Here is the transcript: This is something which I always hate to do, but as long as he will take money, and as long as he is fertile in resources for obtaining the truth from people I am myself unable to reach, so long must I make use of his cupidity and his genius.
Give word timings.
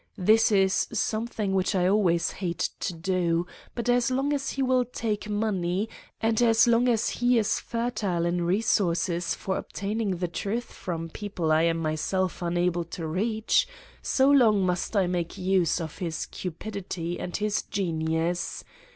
This 0.17 0.51
is 0.51 0.87
something 0.91 1.53
which 1.53 1.75
I 1.75 1.85
always 1.87 2.31
hate 2.31 2.69
to 2.79 2.93
do, 2.95 3.45
but 3.75 3.87
as 3.87 4.09
long 4.09 4.33
as 4.33 4.49
he 4.49 4.63
will 4.63 4.83
take 4.83 5.29
money, 5.29 5.89
and 6.19 6.41
as 6.41 6.65
long 6.65 6.89
as 6.89 7.09
he 7.09 7.37
is 7.37 7.59
fertile 7.59 8.25
in 8.25 8.41
resources 8.43 9.35
for 9.35 9.57
obtaining 9.59 10.17
the 10.17 10.27
truth 10.27 10.71
from 10.73 11.11
people 11.11 11.51
I 11.51 11.61
am 11.69 11.77
myself 11.77 12.41
unable 12.41 12.83
to 12.85 13.05
reach, 13.05 13.67
so 14.01 14.27
long 14.31 14.65
must 14.65 14.95
I 14.95 15.05
make 15.05 15.37
use 15.37 15.79
of 15.79 15.99
his 15.99 16.25
cupidity 16.25 17.19
and 17.19 17.37
his 17.37 17.61
genius. 17.61 18.63